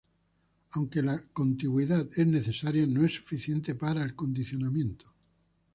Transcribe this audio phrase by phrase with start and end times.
[0.71, 5.05] Aunque la contigüidad es necesaria, no es suficiente para el condicionamiento.